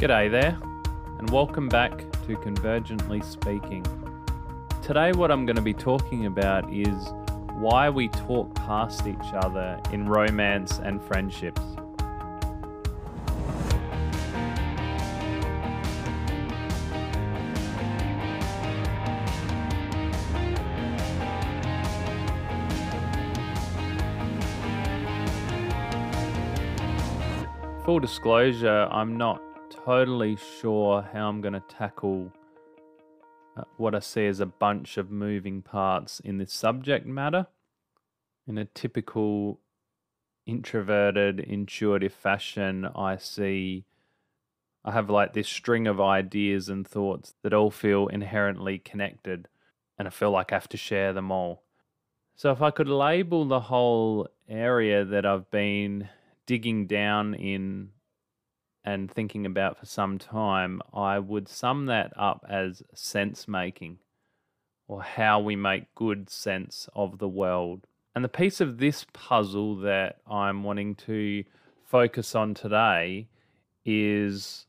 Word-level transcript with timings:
G'day 0.00 0.30
there, 0.30 0.58
and 1.18 1.28
welcome 1.28 1.68
back 1.68 1.90
to 1.98 2.34
Convergently 2.36 3.22
Speaking. 3.22 3.84
Today, 4.80 5.12
what 5.12 5.30
I'm 5.30 5.44
going 5.44 5.56
to 5.56 5.62
be 5.62 5.74
talking 5.74 6.24
about 6.24 6.72
is 6.72 7.12
why 7.58 7.90
we 7.90 8.08
talk 8.08 8.54
past 8.54 9.06
each 9.06 9.18
other 9.34 9.78
in 9.92 10.08
romance 10.08 10.78
and 10.78 11.02
friendships. 11.02 11.60
Full 27.84 28.00
disclosure, 28.00 28.88
I'm 28.90 29.18
not 29.18 29.42
totally 29.90 30.36
sure 30.60 31.02
how 31.12 31.28
I'm 31.28 31.40
going 31.40 31.54
to 31.54 31.64
tackle 31.68 32.30
uh, 33.56 33.62
what 33.76 33.92
I 33.92 33.98
see 33.98 34.24
as 34.26 34.38
a 34.38 34.46
bunch 34.46 34.96
of 34.96 35.10
moving 35.10 35.62
parts 35.62 36.20
in 36.20 36.38
this 36.38 36.52
subject 36.52 37.06
matter. 37.06 37.48
In 38.46 38.56
a 38.56 38.66
typical 38.66 39.58
introverted, 40.46 41.40
intuitive 41.40 42.12
fashion, 42.12 42.88
I 42.94 43.16
see 43.16 43.84
I 44.84 44.92
have 44.92 45.10
like 45.10 45.32
this 45.32 45.48
string 45.48 45.88
of 45.88 46.00
ideas 46.00 46.68
and 46.68 46.86
thoughts 46.86 47.34
that 47.42 47.52
all 47.52 47.72
feel 47.72 48.06
inherently 48.06 48.78
connected, 48.78 49.48
and 49.98 50.06
I 50.06 50.12
feel 50.12 50.30
like 50.30 50.52
I 50.52 50.54
have 50.54 50.68
to 50.68 50.76
share 50.76 51.12
them 51.12 51.32
all. 51.32 51.64
So, 52.36 52.52
if 52.52 52.62
I 52.62 52.70
could 52.70 52.88
label 52.88 53.44
the 53.44 53.58
whole 53.58 54.28
area 54.48 55.04
that 55.04 55.26
I've 55.26 55.50
been 55.50 56.08
digging 56.46 56.86
down 56.86 57.34
in 57.34 57.88
and 58.84 59.10
thinking 59.10 59.46
about 59.46 59.78
for 59.78 59.86
some 59.86 60.18
time, 60.18 60.80
I 60.92 61.18
would 61.18 61.48
sum 61.48 61.86
that 61.86 62.12
up 62.16 62.44
as 62.48 62.82
sense 62.94 63.46
making 63.46 63.98
or 64.88 65.02
how 65.02 65.38
we 65.38 65.54
make 65.54 65.94
good 65.94 66.28
sense 66.30 66.88
of 66.94 67.18
the 67.18 67.28
world. 67.28 67.86
And 68.14 68.24
the 68.24 68.28
piece 68.28 68.60
of 68.60 68.78
this 68.78 69.06
puzzle 69.12 69.76
that 69.76 70.18
I'm 70.28 70.64
wanting 70.64 70.96
to 70.96 71.44
focus 71.84 72.34
on 72.34 72.54
today 72.54 73.28
is 73.84 74.66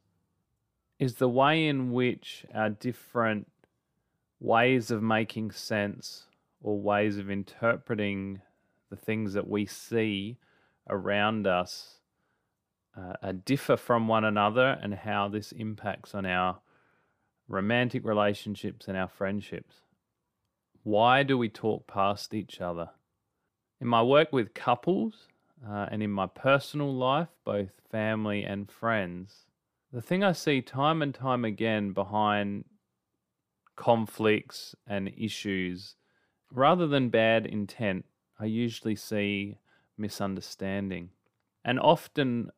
is 0.99 1.15
the 1.15 1.29
way 1.29 1.67
in 1.67 1.91
which 1.91 2.45
our 2.53 2.69
different 2.69 3.47
ways 4.39 4.91
of 4.91 5.01
making 5.01 5.49
sense 5.49 6.27
or 6.61 6.79
ways 6.79 7.17
of 7.17 7.31
interpreting 7.31 8.39
the 8.91 8.95
things 8.95 9.33
that 9.33 9.47
we 9.47 9.65
see 9.65 10.37
around 10.87 11.47
us 11.47 12.00
uh, 12.97 13.13
uh, 13.21 13.33
differ 13.45 13.77
from 13.77 14.07
one 14.07 14.25
another 14.25 14.77
and 14.81 14.93
how 14.93 15.27
this 15.27 15.51
impacts 15.51 16.13
on 16.13 16.25
our 16.25 16.59
romantic 17.47 18.05
relationships 18.05 18.87
and 18.87 18.97
our 18.97 19.07
friendships. 19.07 19.77
Why 20.83 21.23
do 21.23 21.37
we 21.37 21.49
talk 21.49 21.87
past 21.87 22.33
each 22.33 22.59
other? 22.59 22.89
In 23.79 23.87
my 23.87 24.01
work 24.03 24.31
with 24.31 24.53
couples 24.53 25.27
uh, 25.67 25.87
and 25.91 26.03
in 26.03 26.11
my 26.11 26.27
personal 26.27 26.93
life, 26.93 27.29
both 27.45 27.69
family 27.89 28.43
and 28.43 28.69
friends, 28.69 29.45
the 29.91 30.01
thing 30.01 30.23
I 30.23 30.31
see 30.31 30.61
time 30.61 31.01
and 31.01 31.13
time 31.13 31.45
again 31.45 31.91
behind 31.91 32.65
conflicts 33.75 34.75
and 34.87 35.11
issues, 35.17 35.95
rather 36.51 36.87
than 36.87 37.09
bad 37.09 37.45
intent, 37.45 38.05
I 38.39 38.45
usually 38.45 38.95
see 38.95 39.57
misunderstanding. 39.97 41.09
And 41.63 41.79
often 41.79 42.51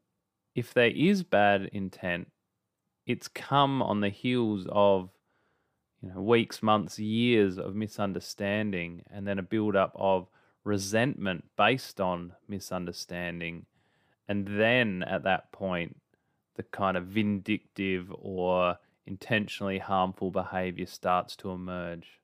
if 0.56 0.73
there 0.73 0.92
is 0.92 1.23
bad 1.23 1.70
intent, 1.73 2.32
it's 3.06 3.28
come 3.28 3.82
on 3.82 4.02
the 4.02 4.09
heels 4.09 4.66
of 4.70 5.09
you 6.02 6.09
know 6.09 6.22
weeks, 6.22 6.62
months, 6.62 7.00
years 7.00 7.58
of 7.58 7.76
misunderstanding, 7.76 9.04
and 9.09 9.28
then 9.28 9.40
a 9.40 9.44
build 9.44 9.76
up 9.76 9.92
of 9.96 10.28
resentment 10.63 11.46
based 11.58 12.00
on 12.00 12.34
misunderstanding, 12.47 13.66
and 14.28 14.47
then 14.59 15.03
at 15.03 15.24
that 15.24 15.52
point, 15.52 15.97
the 16.56 16.63
kind 16.63 16.97
of 16.97 17.08
vindictive 17.08 18.12
or 18.18 18.78
intentionally 19.06 19.80
harmful 19.80 20.31
behavior 20.31 20.86
starts 20.86 21.36
to 21.36 21.52
emerge. 21.52 22.19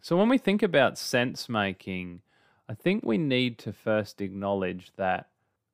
So 0.00 0.16
when 0.16 0.28
we 0.28 0.38
think 0.38 0.62
about 0.62 0.98
sense 0.98 1.48
making, 1.48 2.22
I 2.68 2.74
think 2.74 3.04
we 3.04 3.18
need 3.18 3.58
to 3.58 3.72
first 3.72 4.20
acknowledge 4.20 4.92
that 4.96 5.27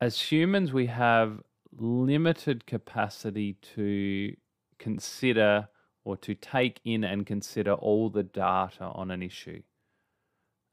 as 0.04 0.20
humans, 0.20 0.70
we 0.70 0.84
have 0.86 1.40
limited 1.78 2.66
capacity 2.66 3.54
to 3.74 4.36
consider 4.78 5.68
or 6.04 6.14
to 6.18 6.34
take 6.34 6.78
in 6.84 7.02
and 7.02 7.24
consider 7.24 7.72
all 7.72 8.10
the 8.10 8.22
data 8.22 8.84
on 8.84 9.10
an 9.10 9.22
issue. 9.22 9.62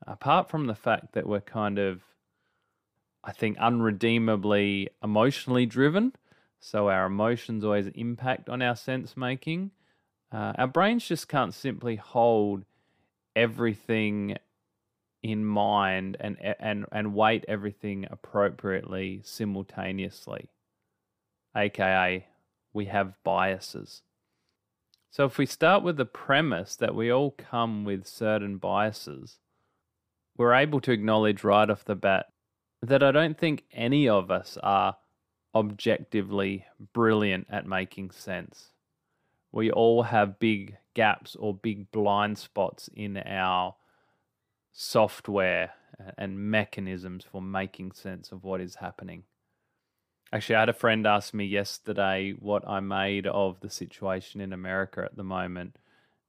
Apart 0.05 0.49
from 0.49 0.67
the 0.67 0.75
fact 0.75 1.13
that 1.13 1.25
we're 1.25 1.39
kind 1.39 1.79
of, 1.79 2.01
I 3.23 3.31
think, 3.31 3.57
unredeemably 3.57 4.89
emotionally 5.01 5.65
driven, 5.65 6.11
so 6.59 6.89
our 6.89 7.05
emotions 7.05 7.63
always 7.63 7.87
impact 7.87 8.49
on 8.49 8.61
our 8.61 8.75
sense 8.75 9.15
making, 9.15 9.71
uh, 10.33 10.51
our 10.57 10.67
brains 10.67 11.07
just 11.07 11.29
can't 11.29 11.53
simply 11.53 11.95
hold 11.95 12.65
everything 13.33 14.35
in 15.23 15.45
mind 15.45 16.17
and 16.19 16.37
and 16.59 16.85
and 16.91 17.13
weight 17.13 17.45
everything 17.47 18.07
appropriately 18.09 19.21
simultaneously 19.23 20.49
aka 21.55 22.25
we 22.73 22.85
have 22.85 23.13
biases 23.23 24.01
so 25.11 25.25
if 25.25 25.37
we 25.37 25.45
start 25.45 25.83
with 25.83 25.97
the 25.97 26.05
premise 26.05 26.75
that 26.75 26.95
we 26.95 27.11
all 27.11 27.31
come 27.31 27.83
with 27.83 28.07
certain 28.07 28.57
biases 28.57 29.37
we're 30.37 30.53
able 30.53 30.81
to 30.81 30.91
acknowledge 30.91 31.43
right 31.43 31.69
off 31.69 31.85
the 31.85 31.95
bat 31.95 32.27
that 32.81 33.03
I 33.03 33.11
don't 33.11 33.37
think 33.37 33.63
any 33.71 34.09
of 34.09 34.31
us 34.31 34.57
are 34.63 34.97
objectively 35.53 36.65
brilliant 36.93 37.47
at 37.49 37.67
making 37.67 38.11
sense. 38.11 38.69
We 39.51 39.71
all 39.71 40.03
have 40.03 40.39
big 40.39 40.77
gaps 40.93 41.35
or 41.35 41.53
big 41.53 41.91
blind 41.91 42.37
spots 42.37 42.89
in 42.93 43.17
our 43.17 43.75
software 44.71 45.71
and 46.17 46.39
mechanisms 46.39 47.25
for 47.29 47.41
making 47.41 47.91
sense 47.91 48.31
of 48.31 48.43
what 48.43 48.61
is 48.61 48.75
happening. 48.75 49.23
Actually, 50.33 50.55
I 50.55 50.59
had 50.61 50.69
a 50.69 50.73
friend 50.73 51.05
ask 51.05 51.33
me 51.33 51.45
yesterday 51.45 52.33
what 52.39 52.67
I 52.67 52.79
made 52.79 53.27
of 53.27 53.59
the 53.59 53.69
situation 53.69 54.39
in 54.39 54.53
America 54.53 55.01
at 55.03 55.17
the 55.17 55.23
moment. 55.23 55.75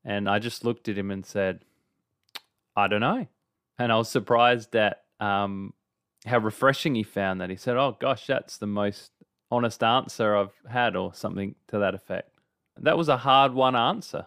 And 0.05 0.29
I 0.29 0.41
just 0.41 0.65
looked 0.65 0.89
at 0.89 0.99
him 0.99 1.11
and 1.11 1.25
said, 1.25 1.65
I 2.77 2.89
don't 2.89 3.01
know. 3.01 3.27
And 3.79 3.93
I 3.93 3.97
was 3.97 4.09
surprised 4.09 4.75
at 4.75 5.03
um, 5.21 5.73
how 6.27 6.39
refreshing 6.39 6.97
he 6.97 7.05
found 7.05 7.41
that. 7.41 7.51
He 7.51 7.57
said, 7.57 7.77
Oh, 7.77 7.97
gosh, 8.01 8.27
that's 8.27 8.57
the 8.57 8.67
most 8.67 9.13
honest 9.51 9.83
answer 9.85 10.37
I've 10.37 10.55
had, 10.69 10.97
or 10.97 11.15
something 11.15 11.55
to 11.69 11.79
that 11.79 11.95
effect. 11.95 12.31
That 12.79 12.99
was 12.99 13.09
a 13.09 13.19
hard 13.19 13.55
won 13.55 13.77
answer. 13.77 14.27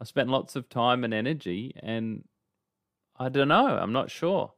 I 0.00 0.04
spent 0.04 0.28
lots 0.28 0.56
of 0.56 0.68
time 0.68 1.04
and 1.04 1.14
energy, 1.14 1.74
and 1.80 2.24
I 3.16 3.28
don't 3.28 3.48
know. 3.48 3.66
I'm 3.66 3.92
not 3.92 4.10
sure. 4.10 4.52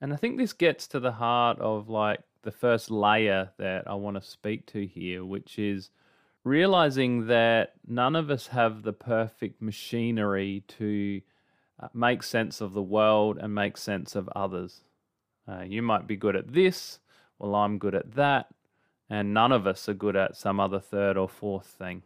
And 0.00 0.12
I 0.12 0.16
think 0.16 0.38
this 0.38 0.52
gets 0.52 0.88
to 0.88 1.00
the 1.00 1.12
heart 1.12 1.58
of 1.60 1.88
like 1.88 2.20
the 2.42 2.50
first 2.50 2.90
layer 2.90 3.50
that 3.58 3.86
I 3.86 3.94
want 3.94 4.16
to 4.16 4.22
speak 4.26 4.66
to 4.66 4.86
here, 4.86 5.24
which 5.24 5.58
is 5.58 5.90
realizing 6.42 7.26
that 7.26 7.74
none 7.86 8.16
of 8.16 8.30
us 8.30 8.48
have 8.48 8.82
the 8.82 8.94
perfect 8.94 9.60
machinery 9.60 10.64
to 10.68 11.20
uh, 11.82 11.88
make 11.92 12.22
sense 12.22 12.62
of 12.62 12.72
the 12.72 12.82
world 12.82 13.38
and 13.38 13.54
make 13.54 13.76
sense 13.76 14.14
of 14.14 14.28
others. 14.34 14.80
Uh, 15.46 15.62
you 15.62 15.82
might 15.82 16.06
be 16.06 16.16
good 16.16 16.36
at 16.36 16.52
this, 16.52 16.98
well, 17.38 17.54
I'm 17.54 17.78
good 17.78 17.94
at 17.94 18.14
that, 18.14 18.46
and 19.08 19.34
none 19.34 19.52
of 19.52 19.66
us 19.66 19.88
are 19.88 19.94
good 19.94 20.16
at 20.16 20.36
some 20.36 20.60
other 20.60 20.80
third 20.80 21.18
or 21.18 21.28
fourth 21.28 21.66
thing. 21.66 22.02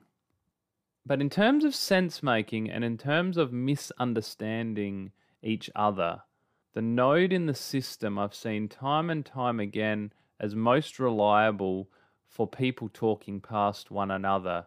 But 1.07 1.21
in 1.21 1.29
terms 1.29 1.65
of 1.65 1.75
sense 1.75 2.23
making 2.23 2.71
and 2.71 2.83
in 2.83 2.97
terms 2.97 3.37
of 3.37 3.53
misunderstanding 3.53 5.13
each 5.45 5.71
other. 5.77 6.23
The 6.75 6.83
node 6.83 7.33
in 7.33 7.47
the 7.47 7.55
system 7.55 8.19
I've 8.19 8.35
seen 8.35 8.69
time 8.69 9.11
and 9.11 9.25
time 9.25 9.61
again 9.61 10.13
as 10.41 10.55
most 10.55 10.99
reliable 10.99 11.89
for 12.29 12.49
people 12.49 12.91
talking 12.93 13.41
past 13.41 13.91
one 13.91 14.11
another 14.11 14.67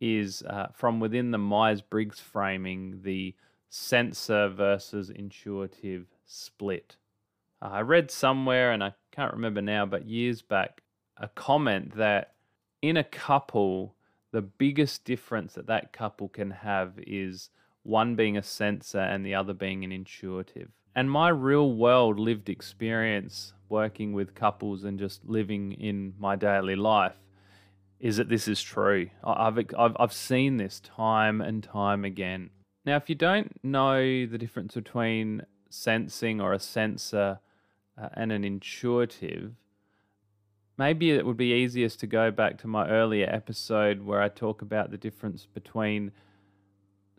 is 0.00 0.42
uh, 0.48 0.68
from 0.74 1.00
within 1.00 1.30
the 1.30 1.38
Myers 1.38 1.80
Briggs 1.80 2.20
framing, 2.20 3.00
the 3.02 3.34
sensor 3.68 4.48
versus 4.48 5.10
intuitive 5.10 6.06
split. 6.26 6.96
Uh, 7.60 7.70
I 7.70 7.80
read 7.80 8.10
somewhere, 8.10 8.72
and 8.72 8.82
I 8.82 8.94
can't 9.12 9.32
remember 9.32 9.62
now, 9.62 9.86
but 9.86 10.06
years 10.06 10.42
back, 10.42 10.82
a 11.16 11.28
comment 11.28 11.96
that 11.96 12.34
in 12.82 12.96
a 12.96 13.04
couple, 13.04 13.94
the 14.32 14.42
biggest 14.42 15.04
difference 15.04 15.54
that 15.54 15.68
that 15.68 15.92
couple 15.92 16.28
can 16.28 16.50
have 16.50 16.94
is 16.98 17.50
one 17.82 18.14
being 18.14 18.36
a 18.36 18.42
sensor 18.42 19.00
and 19.00 19.24
the 19.24 19.34
other 19.34 19.52
being 19.52 19.84
an 19.84 19.92
intuitive. 19.92 20.70
And 20.94 21.10
my 21.10 21.28
real 21.30 21.72
world 21.72 22.18
lived 22.18 22.48
experience 22.48 23.54
working 23.68 24.12
with 24.12 24.34
couples 24.34 24.84
and 24.84 24.98
just 24.98 25.24
living 25.24 25.72
in 25.72 26.14
my 26.18 26.36
daily 26.36 26.76
life 26.76 27.16
is 27.98 28.16
that 28.16 28.28
this 28.28 28.48
is 28.48 28.62
true. 28.62 29.08
I've, 29.24 29.58
I've, 29.78 29.96
I've 29.98 30.12
seen 30.12 30.56
this 30.56 30.80
time 30.80 31.40
and 31.40 31.62
time 31.62 32.04
again. 32.04 32.50
Now, 32.84 32.96
if 32.96 33.08
you 33.08 33.14
don't 33.14 33.52
know 33.64 34.26
the 34.26 34.38
difference 34.38 34.74
between 34.74 35.46
sensing 35.70 36.40
or 36.40 36.52
a 36.52 36.58
sensor 36.58 37.38
uh, 37.96 38.08
and 38.14 38.32
an 38.32 38.44
intuitive, 38.44 39.52
maybe 40.76 41.12
it 41.12 41.24
would 41.24 41.36
be 41.36 41.52
easiest 41.52 42.00
to 42.00 42.08
go 42.08 42.30
back 42.32 42.58
to 42.58 42.66
my 42.66 42.88
earlier 42.88 43.28
episode 43.30 44.02
where 44.02 44.20
I 44.20 44.28
talk 44.28 44.62
about 44.62 44.90
the 44.90 44.98
difference 44.98 45.46
between 45.46 46.10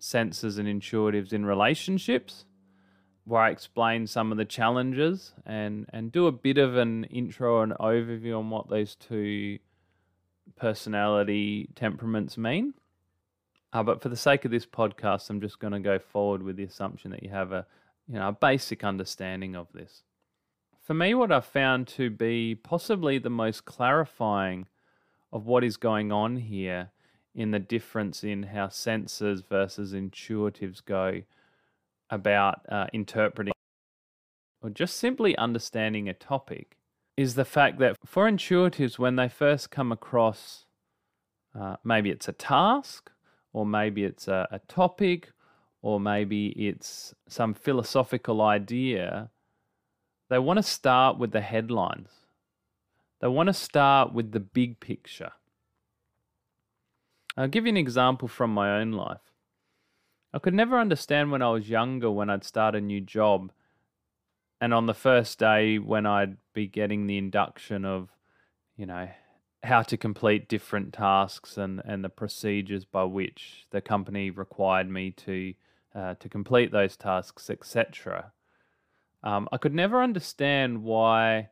sensors 0.04 0.60
and 0.60 0.68
intuitives 0.68 1.32
in 1.32 1.46
relationships, 1.46 2.44
where 3.24 3.42
I 3.42 3.52
explain 3.52 4.06
some 4.06 4.34
of 4.34 4.38
the 4.38 4.44
challenges 4.44 5.32
and, 5.46 5.86
and 5.94 6.12
do 6.12 6.28
a 6.28 6.32
bit 6.32 6.58
of 6.58 6.76
an 6.76 7.06
intro 7.06 7.62
and 7.62 7.72
overview 7.80 8.38
on 8.38 8.50
what 8.50 8.70
those 8.70 8.96
two 8.96 9.60
personality 10.58 11.70
temperaments 11.76 12.38
mean. 12.38 12.74
Uh, 13.72 13.82
but 13.82 14.02
for 14.02 14.10
the 14.10 14.18
sake 14.18 14.44
of 14.44 14.52
this 14.52 14.66
podcast, 14.66 15.30
I'm 15.30 15.40
just 15.40 15.60
going 15.60 15.72
to 15.72 15.80
go 15.80 16.00
forward 16.00 16.44
with 16.44 16.58
the 16.58 16.66
assumption 16.66 17.12
that 17.12 17.24
you 17.24 17.30
have 17.30 17.54
a, 17.54 17.66
you 18.06 18.16
know, 18.16 18.28
a 18.28 18.34
basic 18.34 18.84
understanding 18.84 19.56
of 19.56 19.68
this. 19.74 20.04
For 20.82 20.94
me, 20.94 21.14
what 21.14 21.32
I've 21.32 21.46
found 21.46 21.88
to 21.90 22.10
be 22.10 22.56
possibly 22.56 23.20
the 23.20 23.30
most 23.30 23.64
clarifying 23.64 24.68
of 25.32 25.46
what 25.46 25.64
is 25.64 25.78
going 25.78 26.12
on 26.12 26.36
here 26.36 26.92
in 27.36 27.52
the 27.52 27.60
difference 27.60 28.24
in 28.24 28.44
how 28.44 28.68
sensors 28.68 29.44
versus 29.48 29.94
intuitives 29.94 30.84
go 30.84 31.22
about 32.10 32.62
uh, 32.70 32.88
interpreting 32.94 33.54
or 34.62 34.70
just 34.70 34.96
simply 34.98 35.36
understanding 35.38 36.08
a 36.08 36.14
topic 36.14 36.78
is 37.18 37.36
the 37.36 37.46
fact 37.46 37.80
that 37.80 37.98
for 38.06 38.30
intuitives, 38.30 38.98
when 38.98 39.18
they 39.18 39.28
first 39.28 39.70
come 39.70 39.92
across 39.92 40.66
uh, 41.60 41.76
maybe 41.84 42.10
it's 42.10 42.28
a 42.28 42.34
task, 42.34 43.12
or 43.52 43.66
maybe 43.66 44.04
it's 44.04 44.28
a, 44.28 44.48
a 44.52 44.60
topic, 44.60 45.32
or 45.82 46.00
maybe 46.00 46.48
it's 46.48 47.14
some 47.28 47.54
philosophical 47.54 48.42
idea, 48.42 49.30
they 50.30 50.40
want 50.40 50.58
to 50.58 50.64
start 50.64 51.20
with 51.20 51.32
the 51.32 51.42
headlines. 51.42 52.10
They 53.22 53.28
want 53.28 53.48
to 53.48 53.54
start 53.54 54.14
with 54.14 54.32
the 54.32 54.40
big 54.40 54.80
picture. 54.80 55.34
I'll 57.36 57.48
give 57.48 57.66
you 57.66 57.70
an 57.70 57.78
example 57.78 58.28
from 58.28 58.54
my 58.54 58.80
own 58.80 58.92
life. 58.92 59.32
I 60.34 60.40
could 60.40 60.54
never 60.54 60.80
understand 60.80 61.32
when 61.32 61.42
I 61.42 61.50
was 61.50 61.70
younger 61.70 62.10
when 62.10 62.30
I'd 62.30 62.44
start 62.44 62.76
a 62.76 62.82
new 62.82 63.02
job 63.02 63.52
and 64.64 64.74
on 64.74 64.86
the 64.86 64.94
first 64.94 65.40
day 65.40 65.78
when 65.78 66.06
I'd 66.06 66.38
be 66.54 66.68
getting 66.68 67.06
the 67.06 67.18
induction 67.18 67.84
of, 67.84 68.10
you 68.78 68.86
know, 68.86 69.10
how 69.62 69.82
to 69.82 69.98
complete 69.98 70.48
different 70.48 70.94
tasks 70.94 71.58
and, 71.58 71.82
and 71.86 72.04
the 72.04 72.10
procedures 72.10 72.86
by 72.86 73.04
which 73.04 73.66
the 73.72 73.82
company 73.82 74.30
required 74.30 74.90
me 74.90 75.12
to 75.12 75.54
uh, 75.94 76.16
to 76.16 76.30
complete 76.30 76.72
those 76.72 76.96
tasks, 76.96 77.50
etc. 77.50 78.32
Um, 79.22 79.48
I 79.52 79.58
could 79.58 79.74
never 79.74 80.02
understand 80.02 80.82
why, 80.82 81.50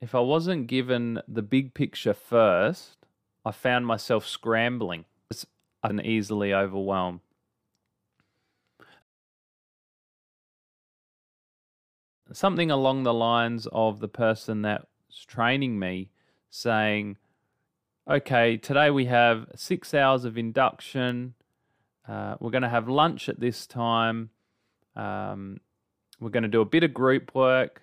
if 0.00 0.14
I 0.14 0.20
wasn't 0.20 0.66
given 0.66 1.20
the 1.26 1.40
big 1.40 1.72
picture 1.72 2.14
first, 2.14 3.03
I 3.44 3.50
found 3.50 3.86
myself 3.86 4.26
scrambling 4.26 5.04
and 5.82 6.04
easily 6.04 6.54
overwhelmed. 6.54 7.20
something 12.32 12.70
along 12.70 13.04
the 13.04 13.14
lines 13.14 13.68
of 13.72 14.00
the 14.00 14.08
person 14.08 14.62
that's 14.62 15.24
training 15.26 15.78
me 15.78 16.10
saying, 16.50 17.16
okay, 18.08 18.56
today 18.56 18.90
we 18.90 19.06
have 19.06 19.46
six 19.54 19.94
hours 19.94 20.24
of 20.24 20.36
induction. 20.36 21.34
Uh, 22.08 22.36
we're 22.40 22.50
going 22.50 22.62
to 22.62 22.68
have 22.68 22.88
lunch 22.88 23.28
at 23.28 23.40
this 23.40 23.66
time. 23.66 24.30
Um, 24.96 25.60
we're 26.20 26.30
going 26.30 26.42
to 26.42 26.48
do 26.48 26.60
a 26.60 26.66
bit 26.66 26.84
of 26.84 26.94
group 26.94 27.34
work. 27.34 27.82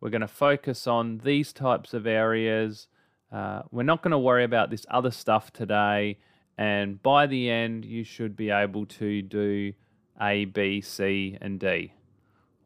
We're 0.00 0.10
going 0.10 0.20
to 0.20 0.28
focus 0.28 0.86
on 0.86 1.18
these 1.24 1.52
types 1.52 1.94
of 1.94 2.06
areas. 2.06 2.88
Uh, 3.34 3.62
we're 3.72 3.82
not 3.82 4.02
going 4.02 4.12
to 4.12 4.18
worry 4.18 4.44
about 4.44 4.70
this 4.70 4.86
other 4.90 5.10
stuff 5.10 5.52
today. 5.52 6.18
And 6.56 7.02
by 7.02 7.26
the 7.26 7.50
end, 7.50 7.84
you 7.84 8.04
should 8.04 8.36
be 8.36 8.50
able 8.50 8.86
to 8.86 9.22
do 9.22 9.72
A, 10.20 10.44
B, 10.44 10.80
C, 10.80 11.36
and 11.40 11.58
D 11.58 11.92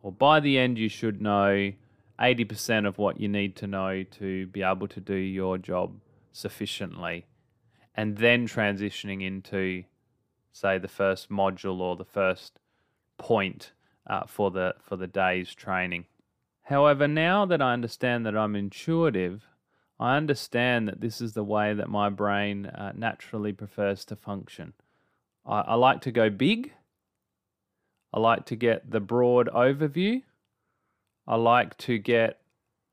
or 0.02 0.12
by 0.12 0.40
the 0.40 0.58
end, 0.58 0.78
you 0.78 0.88
should 0.88 1.20
know 1.20 1.72
80% 2.20 2.86
of 2.86 2.98
what 2.98 3.20
you 3.20 3.28
need 3.28 3.56
to 3.56 3.66
know 3.66 4.02
to 4.02 4.46
be 4.48 4.62
able 4.62 4.88
to 4.88 5.00
do 5.00 5.14
your 5.14 5.58
job 5.58 6.00
sufficiently. 6.32 7.26
And 7.94 8.16
then 8.18 8.46
transitioning 8.46 9.26
into, 9.26 9.84
say, 10.52 10.78
the 10.78 10.88
first 10.88 11.30
module 11.30 11.80
or 11.80 11.96
the 11.96 12.04
first 12.04 12.60
point 13.18 13.72
uh, 14.06 14.24
for 14.26 14.50
the 14.50 14.76
for 14.80 14.96
the 14.96 15.08
day's 15.08 15.52
training. 15.52 16.06
However, 16.62 17.08
now 17.08 17.44
that 17.46 17.60
I 17.60 17.72
understand 17.72 18.24
that 18.24 18.36
I'm 18.36 18.54
intuitive, 18.54 19.47
I 20.00 20.16
understand 20.16 20.88
that 20.88 21.00
this 21.00 21.20
is 21.20 21.32
the 21.32 21.44
way 21.44 21.74
that 21.74 21.88
my 21.88 22.08
brain 22.08 22.66
uh, 22.66 22.92
naturally 22.94 23.52
prefers 23.52 24.04
to 24.06 24.16
function. 24.16 24.74
I, 25.44 25.60
I 25.60 25.74
like 25.74 26.00
to 26.02 26.12
go 26.12 26.30
big 26.30 26.72
I 28.12 28.20
like 28.20 28.46
to 28.46 28.56
get 28.56 28.90
the 28.90 29.00
broad 29.00 29.48
overview. 29.48 30.22
I 31.26 31.36
like 31.36 31.76
to 31.78 31.98
get 31.98 32.40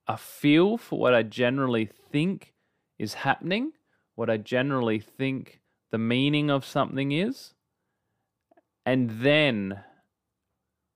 a 0.07 0.17
feel 0.17 0.77
for 0.77 0.99
what 0.99 1.13
I 1.13 1.23
generally 1.23 1.85
think 1.85 2.53
is 2.99 3.15
happening, 3.15 3.71
what 4.15 4.29
I 4.29 4.37
generally 4.37 4.99
think 4.99 5.61
the 5.91 5.97
meaning 5.97 6.49
of 6.49 6.65
something 6.65 7.11
is. 7.11 7.53
And 8.85 9.21
then, 9.21 9.79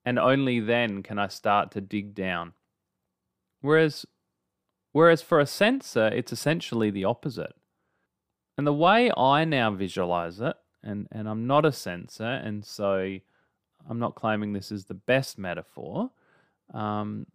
and 0.06 0.20
only 0.20 0.60
then, 0.60 1.02
can 1.02 1.18
I 1.18 1.28
start 1.28 1.72
to 1.72 1.82
dig 1.82 2.14
down. 2.14 2.54
Whereas, 3.62 4.06
whereas 4.92 5.22
for 5.22 5.40
a 5.40 5.46
sensor, 5.46 6.08
it's 6.08 6.32
essentially 6.32 6.90
the 6.90 7.06
opposite. 7.06 7.54
And 8.58 8.68
the 8.68 8.74
way 8.74 9.12
I 9.16 9.46
now 9.46 9.72
visualize 9.72 10.40
it, 10.40 10.56
and, 10.84 11.08
and 11.12 11.30
I'm 11.30 11.48
not 11.48 11.66
a 11.66 11.72
sensor, 11.72 12.26
and 12.26 12.66
so 12.66 13.18
I'm 13.90 14.00
not 14.00 14.16
claiming 14.16 14.54
this 14.54 14.72
is 14.72 14.86
the 14.86 14.94
best 14.94 15.38
metaphor. 15.38 16.12
Um, 16.74 17.26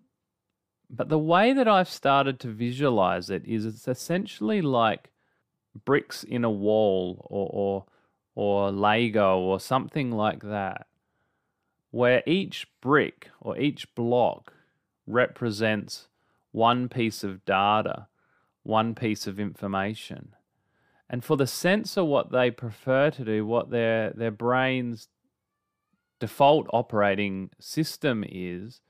but 0.91 1.09
the 1.09 1.19
way 1.19 1.53
that 1.53 1.67
I've 1.67 1.89
started 1.89 2.39
to 2.41 2.49
visualize 2.49 3.31
it 3.31 3.45
is 3.47 3.65
it's 3.65 3.89
essentially 3.89 4.61
like 4.61 5.11
bricks 5.85 6.25
in 6.25 6.45
a 6.45 6.51
wall 6.51 7.27
or, 7.29 7.51
or, 7.53 7.85
or 8.35 8.71
Lego 8.71 9.39
or 9.39 9.58
something 9.58 10.11
like 10.13 10.43
that, 10.43 10.87
where 11.91 12.23
each 12.27 12.67
brick 12.81 13.31
or 13.41 13.58
each 13.58 13.93
block 13.94 14.53
represents 15.06 16.08
one 16.55 16.89
piece 16.89 17.25
of 17.25 17.44
data, 17.44 18.06
one 18.63 18.94
piece 18.94 19.27
of 19.27 19.41
information. 19.41 20.29
And 21.11 21.25
for 21.25 21.37
the 21.37 21.49
sensor, 21.49 22.05
what 22.05 22.31
they 22.31 22.53
prefer 22.53 23.11
to 23.11 23.25
do, 23.25 23.44
what 23.44 23.70
their, 23.70 24.11
their 24.11 24.31
brains 24.31 25.08
default 26.20 26.69
operating 26.73 27.51
system 27.58 28.25
is 28.27 28.81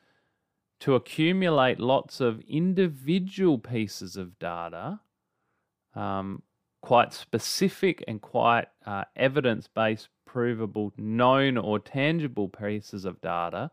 to 0.81 0.95
accumulate 0.95 1.81
lots 1.81 2.21
of 2.21 2.43
individual 2.43 3.59
pieces 3.59 4.19
of 4.19 4.39
data, 4.39 5.01
um, 5.95 6.43
quite 6.83 7.15
specific 7.15 8.05
and 8.07 8.21
quite 8.21 8.69
uh, 8.85 9.05
evidence 9.17 9.69
based, 9.69 10.09
provable, 10.27 10.93
known 10.99 11.57
or 11.57 11.79
tangible 11.79 12.51
pieces 12.51 13.07
of 13.07 13.23
data, 13.23 13.71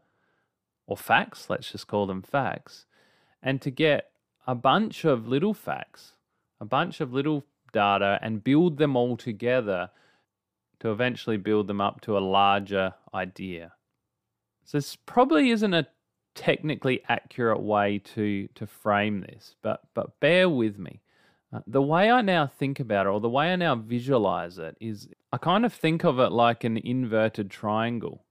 or 0.87 0.95
facts, 0.95 1.49
let's 1.49 1.73
just 1.73 1.87
call 1.87 2.07
them 2.07 2.21
facts, 2.21 2.85
and 3.41 3.61
to 3.61 3.71
get 3.71 4.11
a 4.47 4.55
bunch 4.55 5.05
of 5.05 5.27
little 5.27 5.53
facts, 5.53 6.13
a 6.59 6.65
bunch 6.65 7.01
of 7.01 7.13
little 7.13 7.45
data, 7.73 8.19
and 8.21 8.43
build 8.43 8.77
them 8.77 8.95
all 8.95 9.17
together 9.17 9.89
to 10.79 10.91
eventually 10.91 11.37
build 11.37 11.67
them 11.67 11.79
up 11.79 12.01
to 12.01 12.17
a 12.17 12.19
larger 12.19 12.93
idea. 13.13 13.73
So 14.65 14.77
this 14.77 14.95
probably 14.95 15.51
isn't 15.51 15.73
a 15.73 15.87
technically 16.33 17.03
accurate 17.09 17.61
way 17.61 17.99
to 17.99 18.47
to 18.55 18.65
frame 18.65 19.21
this, 19.21 19.55
but 19.61 19.81
but 19.93 20.19
bear 20.19 20.49
with 20.49 20.77
me. 20.77 21.01
Uh, 21.53 21.59
the 21.67 21.81
way 21.81 22.09
I 22.09 22.21
now 22.21 22.47
think 22.47 22.79
about 22.79 23.05
it, 23.05 23.09
or 23.09 23.19
the 23.19 23.29
way 23.29 23.51
I 23.51 23.55
now 23.57 23.75
visualize 23.75 24.57
it, 24.57 24.77
is 24.79 25.09
I 25.33 25.37
kind 25.37 25.65
of 25.65 25.73
think 25.73 26.05
of 26.05 26.19
it 26.19 26.31
like 26.31 26.63
an 26.63 26.77
inverted 26.77 27.51
triangle. 27.51 28.23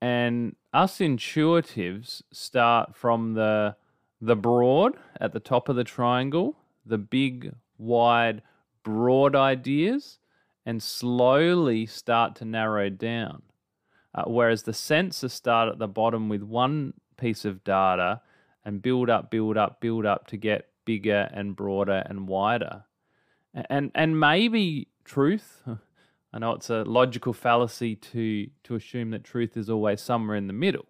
And 0.00 0.56
us 0.72 0.98
intuitives 0.98 2.22
start 2.32 2.96
from 2.96 3.34
the 3.34 3.76
the 4.24 4.36
broad 4.36 4.96
at 5.20 5.32
the 5.32 5.40
top 5.40 5.68
of 5.68 5.76
the 5.76 5.84
triangle, 5.84 6.56
the 6.86 6.98
big, 6.98 7.54
wide, 7.76 8.40
broad 8.82 9.36
ideas, 9.36 10.18
and 10.64 10.82
slowly 10.82 11.84
start 11.84 12.34
to 12.36 12.44
narrow 12.44 12.88
down. 12.88 13.42
Uh, 14.14 14.24
whereas 14.26 14.62
the 14.62 14.72
sensors 14.72 15.32
start 15.32 15.68
at 15.68 15.78
the 15.78 15.88
bottom 15.88 16.28
with 16.28 16.42
one 16.42 16.94
piece 17.18 17.44
of 17.44 17.62
data 17.64 18.20
and 18.64 18.80
build 18.80 19.10
up, 19.10 19.30
build 19.30 19.58
up, 19.58 19.80
build 19.80 20.06
up 20.06 20.26
to 20.28 20.36
get 20.38 20.68
bigger 20.86 21.28
and 21.32 21.54
broader 21.54 22.02
and 22.06 22.26
wider. 22.26 22.84
And 23.52 23.90
and 23.94 24.18
maybe 24.18 24.88
truth. 25.04 25.62
I 26.32 26.38
know 26.38 26.52
it's 26.52 26.70
a 26.70 26.82
logical 26.82 27.32
fallacy 27.32 27.94
to 27.96 28.48
to 28.64 28.74
assume 28.74 29.10
that 29.10 29.22
truth 29.22 29.56
is 29.56 29.68
always 29.68 30.00
somewhere 30.00 30.36
in 30.36 30.46
the 30.46 30.52
middle. 30.52 30.86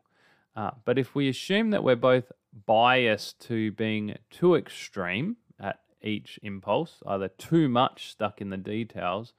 Uh, 0.54 0.70
but 0.84 0.98
if 0.98 1.14
we 1.14 1.28
assume 1.28 1.70
that 1.70 1.82
we're 1.82 1.96
both 1.96 2.30
biased 2.66 3.40
to 3.46 3.72
being 3.72 4.16
too 4.30 4.54
extreme 4.54 5.36
at 5.58 5.80
each 6.02 6.38
impulse, 6.42 7.02
either 7.06 7.28
too 7.28 7.68
much 7.68 8.10
stuck 8.10 8.40
in 8.40 8.50
the 8.50 8.56
details 8.56 9.32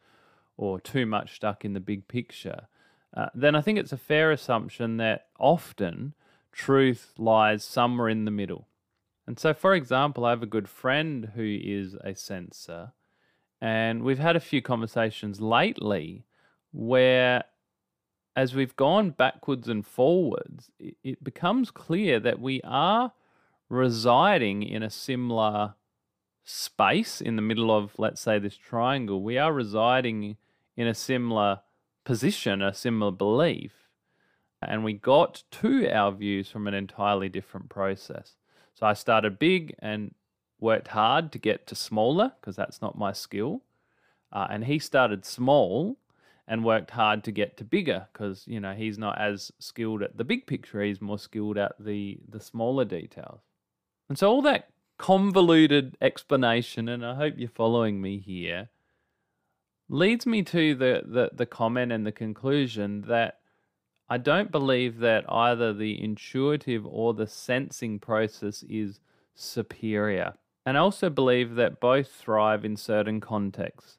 or 0.57 0.79
too 0.79 1.05
much 1.05 1.35
stuck 1.35 1.65
in 1.65 1.73
the 1.73 1.79
big 1.79 2.07
picture, 2.07 2.67
uh, 3.15 3.27
then 3.33 3.55
I 3.55 3.61
think 3.61 3.79
it's 3.79 3.93
a 3.93 3.97
fair 3.97 4.31
assumption 4.31 4.97
that 4.97 5.27
often 5.39 6.13
truth 6.51 7.13
lies 7.17 7.63
somewhere 7.63 8.09
in 8.09 8.25
the 8.25 8.31
middle. 8.31 8.67
And 9.27 9.39
so, 9.39 9.53
for 9.53 9.73
example, 9.73 10.25
I 10.25 10.31
have 10.31 10.43
a 10.43 10.47
good 10.47 10.69
friend 10.69 11.31
who 11.35 11.57
is 11.61 11.95
a 12.03 12.13
sensor, 12.13 12.93
and 13.61 14.03
we've 14.03 14.19
had 14.19 14.35
a 14.35 14.41
few 14.41 14.61
conversations 14.61 15.41
lately 15.41 16.25
where, 16.71 17.45
as 18.35 18.53
we've 18.53 18.75
gone 18.75 19.11
backwards 19.11 19.69
and 19.69 19.85
forwards, 19.85 20.69
it, 20.79 21.23
becomes 21.23 21.71
clear 21.71 22.19
that 22.19 22.39
we 22.39 22.61
are 22.63 23.13
residing 23.69 24.63
in 24.63 24.83
a 24.83 24.89
similar 24.89 25.75
space 26.43 27.21
in 27.21 27.37
the 27.37 27.41
middle 27.41 27.75
of, 27.75 27.97
let's 27.97 28.21
say, 28.21 28.37
this 28.37 28.57
triangle. 28.57 29.23
We 29.23 29.37
are 29.37 29.53
residing 29.53 30.37
in 30.75 30.87
a 30.87 30.93
similar 30.93 31.61
position, 32.03 32.61
a 32.61 32.73
similar 32.73 33.11
belief. 33.11 33.71
And 34.61 34.83
we 34.83 34.93
got 34.93 35.43
to 35.51 35.89
our 35.89 36.11
views 36.11 36.49
from 36.49 36.67
an 36.67 36.73
entirely 36.73 37.29
different 37.29 37.69
process. 37.69 38.35
So 38.73 38.85
I 38.85 38.93
started 38.93 39.39
big 39.39 39.75
and 39.79 40.13
worked 40.59 40.89
hard 40.89 41.31
to 41.31 41.39
get 41.39 41.67
to 41.67 41.75
smaller 41.75 42.33
because 42.39 42.55
that's 42.55 42.81
not 42.81 42.97
my 42.97 43.13
skill. 43.13 43.61
Uh, 44.31 44.47
and 44.49 44.65
he 44.65 44.79
started 44.79 45.23
small 45.23 45.97
and 46.47 46.63
worked 46.63 46.91
hard 46.91 47.23
to 47.23 47.31
get 47.31 47.57
to 47.57 47.63
bigger 47.63 48.07
because 48.13 48.43
you 48.47 48.59
know 48.59 48.73
he's 48.73 48.97
not 48.97 49.19
as 49.19 49.51
skilled 49.59 50.03
at 50.03 50.17
the 50.17 50.23
big 50.23 50.45
picture 50.45 50.81
he's 50.81 51.01
more 51.01 51.19
skilled 51.19 51.57
at 51.57 51.73
the 51.79 52.19
the 52.29 52.39
smaller 52.39 52.85
details 52.85 53.41
and 54.09 54.17
so 54.17 54.29
all 54.29 54.41
that 54.41 54.69
convoluted 54.97 55.97
explanation 56.01 56.87
and 56.87 57.05
i 57.05 57.15
hope 57.15 57.33
you're 57.37 57.49
following 57.49 58.01
me 58.01 58.19
here 58.19 58.69
leads 59.89 60.25
me 60.25 60.41
to 60.41 60.75
the, 60.75 61.03
the, 61.05 61.29
the 61.33 61.45
comment 61.45 61.91
and 61.91 62.05
the 62.05 62.11
conclusion 62.11 63.01
that 63.07 63.39
I 64.07 64.17
don't 64.17 64.51
believe 64.51 64.99
that 64.99 65.25
either 65.27 65.73
the 65.73 66.01
intuitive 66.01 66.85
or 66.85 67.13
the 67.13 67.27
sensing 67.27 67.99
process 67.99 68.63
is 68.63 68.99
superior. 69.33 70.33
And 70.65 70.77
I 70.77 70.81
also 70.81 71.09
believe 71.09 71.55
that 71.55 71.79
both 71.79 72.09
thrive 72.09 72.65
in 72.65 72.77
certain 72.77 73.19
contexts. 73.19 73.97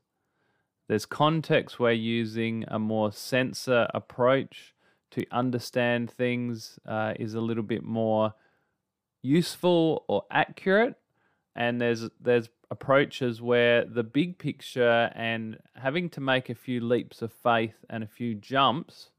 There's 0.88 1.07
contexts 1.07 1.78
where 1.78 1.93
using 1.93 2.64
a 2.69 2.78
more 2.78 3.12
sensor 3.12 3.88
approach 3.93 4.75
to 5.12 5.25
understand 5.33 6.11
things 6.11 6.78
uh, 6.87 7.14
is 7.19 7.35
a 7.35 7.40
little 7.40 7.62
bit 7.62 7.83
more 7.83 8.35
useful 9.23 10.05
or 10.09 10.25
accurate, 10.31 10.97
and 11.55 11.81
there's 11.81 12.09
there's 12.21 12.49
approaches 12.71 13.40
where 13.40 13.85
the 13.85 14.02
big 14.02 14.38
picture 14.38 15.11
and 15.14 15.59
having 15.75 16.09
to 16.11 16.21
make 16.21 16.50
a 16.50 16.55
few 16.55 16.81
leaps 16.81 17.23
of 17.23 17.33
faith 17.33 17.85
and 17.88 18.02
a 18.02 18.09
few 18.09 18.35
jumps 18.35 19.11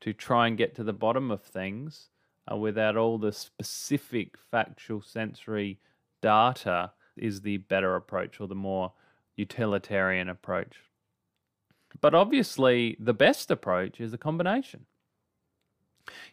to 0.00 0.12
try 0.12 0.46
and 0.46 0.58
get 0.58 0.74
to 0.74 0.84
the 0.84 0.92
bottom 0.92 1.30
of 1.30 1.42
things 1.42 2.10
uh, 2.50 2.56
without 2.56 2.96
all 2.96 3.16
the 3.16 3.32
specific 3.32 4.36
factual 4.50 5.00
sensory 5.00 5.78
data 6.20 6.90
is 7.16 7.40
the 7.40 7.58
better 7.58 7.94
approach 7.94 8.40
or 8.40 8.48
the 8.48 8.54
more 8.54 8.92
utilitarian 9.36 10.28
approach. 10.28 10.76
But 12.00 12.14
obviously, 12.14 12.96
the 12.98 13.14
best 13.14 13.50
approach 13.50 14.00
is 14.00 14.12
a 14.12 14.18
combination. 14.18 14.86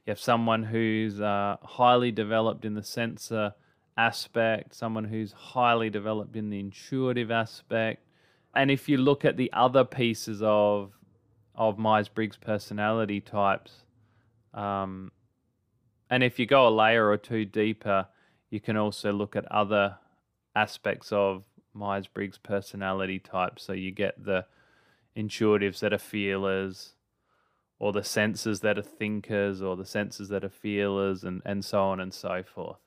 You 0.06 0.12
have 0.12 0.20
someone 0.20 0.64
who's 0.64 1.22
uh, 1.22 1.58
highly 1.64 2.12
developed 2.12 2.66
in 2.66 2.74
the 2.74 2.84
sensor 2.84 3.54
aspect, 3.98 4.76
someone 4.76 5.06
who's 5.06 5.32
highly 5.32 5.90
developed 5.90 6.36
in 6.36 6.50
the 6.50 6.60
intuitive 6.60 7.32
aspect. 7.32 8.04
And 8.56 8.70
if 8.70 8.90
you 8.90 8.98
look 8.98 9.24
at 9.24 9.38
the 9.38 9.52
other 9.54 9.84
pieces 9.84 10.42
of 10.42 10.92
of 11.54 11.78
Myers 11.78 12.08
Briggs 12.08 12.38
personality 12.38 13.20
types, 13.20 13.86
um, 14.54 15.12
and 16.10 16.24
if 16.24 16.40
you 16.40 16.46
go 16.46 16.68
a 16.68 16.70
layer 16.70 17.10
or 17.10 17.18
two 17.18 17.46
deeper, 17.46 18.08
you 18.50 18.60
can 18.60 18.78
also 18.78 19.14
look 19.14 19.36
at 19.36 19.50
other 19.52 19.98
aspects 20.56 21.12
of 21.12 21.44
Myers 21.74 22.08
Briggs 22.08 22.38
personality 22.38 23.20
types. 23.20 23.64
So 23.64 23.74
you 23.74 23.92
get 23.92 24.24
the 24.24 24.46
intuitives 25.16 25.80
that 25.80 25.94
are 25.94 25.98
feelers, 25.98 26.94
or 27.80 27.92
the 27.92 28.02
sensors 28.02 28.62
that 28.62 28.78
are 28.78 28.84
thinkers, 28.84 29.62
or 29.62 29.76
the 29.76 29.84
sensors 29.84 30.30
that 30.30 30.44
are 30.44 30.50
feelers, 30.50 31.24
and, 31.24 31.42
and 31.46 31.66
so 31.66 31.82
on 31.84 32.00
and 32.00 32.14
so 32.14 32.44
forth. 32.44 32.78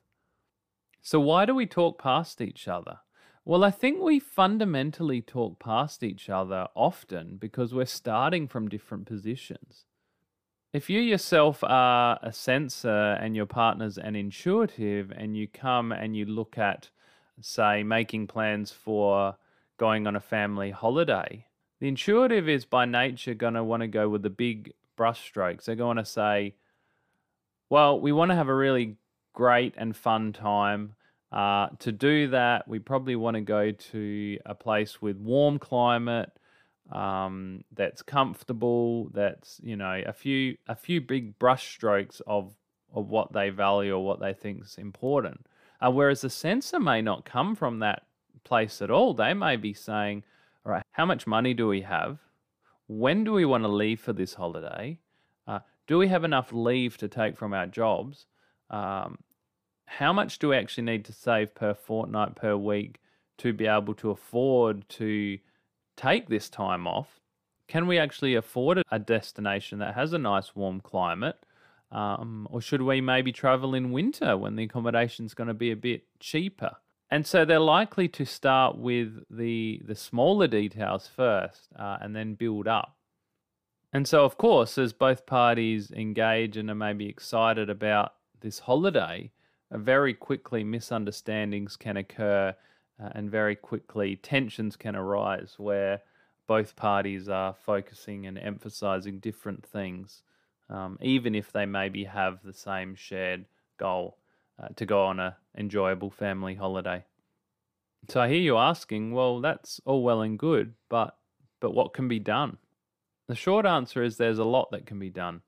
So, 1.01 1.19
why 1.19 1.45
do 1.45 1.53
we 1.53 1.65
talk 1.65 2.01
past 2.01 2.41
each 2.41 2.67
other? 2.67 2.99
Well, 3.43 3.63
I 3.63 3.69
think 3.69 4.01
we 4.01 4.19
fundamentally 4.19 5.21
talk 5.21 5.59
past 5.59 6.01
each 6.01 6.29
other 6.29 6.67
often 6.73 7.37
because 7.37 7.75
we're 7.75 7.85
starting 7.85 8.47
from 8.47 8.69
different 8.69 9.05
positions. 9.05 9.85
If 10.73 10.89
you 10.89 10.99
yourself 10.99 11.63
are 11.63 12.17
a 12.23 12.33
sensor 12.33 12.89
and 12.89 13.35
your 13.35 13.45
partner's 13.45 13.99
an 13.99 14.15
intuitive, 14.15 15.11
and 15.15 15.37
you 15.37 15.47
come 15.47 15.91
and 15.91 16.17
you 16.17 16.25
look 16.25 16.57
at, 16.57 16.89
say, 17.41 17.83
making 17.83 18.27
plans 18.27 18.71
for 18.71 19.35
going 19.77 20.07
on 20.07 20.15
a 20.15 20.21
family 20.21 20.71
holiday, 20.71 21.45
the 21.79 21.87
intuitive 21.87 22.47
is 22.47 22.65
by 22.65 22.85
nature 22.85 23.33
going 23.33 23.55
to 23.55 23.63
want 23.63 23.81
to 23.81 23.87
go 23.87 24.07
with 24.09 24.23
the 24.23 24.29
big 24.29 24.73
brushstrokes. 24.97 25.65
They're 25.65 25.75
going 25.75 25.97
to 25.97 26.05
say, 26.05 26.55
well, 27.69 27.99
we 27.99 28.11
want 28.11 28.31
to 28.31 28.35
have 28.35 28.47
a 28.47 28.55
really 28.55 28.97
great 29.33 29.73
and 29.77 29.95
fun 29.95 30.33
time. 30.33 30.95
Uh, 31.31 31.67
to 31.79 31.91
do 31.91 32.29
that, 32.29 32.67
we 32.67 32.79
probably 32.79 33.15
want 33.15 33.35
to 33.35 33.41
go 33.41 33.71
to 33.71 34.39
a 34.45 34.55
place 34.55 35.01
with 35.01 35.17
warm 35.17 35.59
climate, 35.59 36.31
um, 36.91 37.63
that's 37.73 38.01
comfortable, 38.01 39.09
that's 39.13 39.59
you 39.63 39.75
know 39.75 40.01
a 40.05 40.13
few 40.13 40.57
a 40.67 40.75
few 40.75 41.01
big 41.01 41.37
brushstrokes 41.39 42.21
of 42.27 42.53
of 42.93 43.09
what 43.09 43.33
they 43.33 43.49
value 43.49 43.93
or 43.93 44.05
what 44.05 44.19
they 44.19 44.33
think 44.33 44.63
is 44.63 44.77
important. 44.77 45.45
Uh, 45.81 45.91
whereas 45.91 46.21
the 46.21 46.29
sensor 46.29 46.79
may 46.79 47.01
not 47.01 47.25
come 47.25 47.55
from 47.55 47.79
that 47.79 48.03
place 48.43 48.81
at 48.81 48.91
all. 48.91 49.13
They 49.13 49.33
may 49.33 49.55
be 49.55 49.73
saying, 49.73 50.23
all 50.65 50.71
right, 50.71 50.83
how 50.91 51.05
much 51.05 51.27
money 51.27 51.53
do 51.53 51.67
we 51.67 51.81
have? 51.81 52.19
When 52.87 53.23
do 53.23 53.33
we 53.33 53.45
want 53.45 53.63
to 53.63 53.67
leave 53.67 53.99
for 53.99 54.13
this 54.13 54.35
holiday? 54.35 54.99
Uh, 55.47 55.59
do 55.87 55.97
we 55.97 56.07
have 56.07 56.23
enough 56.23 56.53
leave 56.53 56.97
to 56.97 57.07
take 57.07 57.35
from 57.35 57.53
our 57.53 57.67
jobs? 57.67 58.25
Um, 58.69 59.17
how 59.85 60.13
much 60.13 60.39
do 60.39 60.49
we 60.49 60.57
actually 60.57 60.85
need 60.85 61.05
to 61.05 61.13
save 61.13 61.53
per 61.53 61.73
fortnight, 61.73 62.35
per 62.35 62.55
week 62.55 62.99
to 63.37 63.53
be 63.53 63.67
able 63.67 63.93
to 63.95 64.11
afford 64.11 64.87
to 64.89 65.39
take 65.95 66.27
this 66.27 66.49
time 66.49 66.87
off? 66.87 67.19
Can 67.67 67.87
we 67.87 67.97
actually 67.97 68.35
afford 68.35 68.81
a 68.91 68.99
destination 68.99 69.79
that 69.79 69.95
has 69.95 70.13
a 70.13 70.19
nice 70.19 70.55
warm 70.55 70.81
climate? 70.81 71.37
Um, 71.91 72.47
or 72.51 72.61
should 72.61 72.81
we 72.81 72.99
maybe 73.01 73.31
travel 73.31 73.73
in 73.73 73.91
winter 73.91 74.37
when 74.37 74.55
the 74.55 74.63
accommodation's 74.63 75.33
going 75.33 75.47
to 75.47 75.53
be 75.53 75.71
a 75.71 75.75
bit 75.75 76.03
cheaper? 76.19 76.77
And 77.11 77.25
so 77.25 77.45
they're 77.45 77.59
likely 77.59 78.07
to 78.09 78.25
start 78.25 78.77
with 78.77 79.23
the 79.29 79.81
the 79.85 79.95
smaller 79.95 80.47
details 80.47 81.07
first, 81.07 81.69
uh, 81.77 81.97
and 82.01 82.15
then 82.15 82.33
build 82.33 82.67
up. 82.67 82.97
And 83.93 84.07
so, 84.07 84.25
of 84.25 84.37
course, 84.37 84.77
as 84.77 84.91
both 84.91 85.25
parties 85.25 85.91
engage 85.91 86.57
and 86.57 86.69
are 86.69 86.75
maybe 86.75 87.07
excited 87.07 87.69
about 87.69 88.13
this 88.41 88.59
holiday, 88.59 89.31
uh, 89.71 89.77
very 89.77 90.13
quickly 90.13 90.63
misunderstandings 90.63 91.77
can 91.77 91.95
occur 91.95 92.55
uh, 93.01 93.09
and 93.13 93.31
very 93.31 93.55
quickly 93.55 94.15
tensions 94.15 94.75
can 94.75 94.95
arise 94.95 95.55
where 95.57 96.01
both 96.47 96.75
parties 96.75 97.29
are 97.29 97.53
focusing 97.53 98.27
and 98.27 98.37
emphasizing 98.37 99.19
different 99.19 99.65
things, 99.65 100.21
um, 100.69 100.97
even 101.01 101.35
if 101.35 101.51
they 101.51 101.65
maybe 101.65 102.05
have 102.05 102.39
the 102.43 102.53
same 102.53 102.95
shared 102.95 103.45
goal 103.77 104.17
uh, 104.61 104.69
to 104.75 104.85
go 104.85 105.05
on 105.05 105.19
a 105.19 105.37
enjoyable 105.57 106.09
family 106.09 106.55
holiday. 106.55 107.03
So 108.09 108.21
I 108.21 108.29
hear 108.29 108.41
you 108.41 108.57
asking, 108.57 109.11
well, 109.11 109.41
that's 109.41 109.81
all 109.85 110.03
well 110.03 110.21
and 110.21 110.37
good, 110.37 110.73
but 110.89 111.17
but 111.59 111.73
what 111.73 111.93
can 111.93 112.07
be 112.07 112.19
done? 112.19 112.57
The 113.27 113.35
short 113.35 113.65
answer 113.65 114.03
is 114.03 114.17
there's 114.17 114.37
a 114.37 114.43
lot 114.43 114.69
that 114.71 114.85
can 114.85 114.99
be 114.99 115.09
done. 115.09 115.41